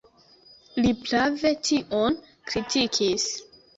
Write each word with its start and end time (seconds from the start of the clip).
Li 0.85 0.93
prave 1.01 1.51
tion 1.69 2.17
kritikis. 2.51 3.29